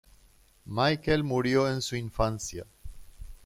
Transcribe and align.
Michael 0.65 1.23
murió 1.23 1.69
en 1.69 1.79
su 1.83 1.95
infancia. 1.95 2.65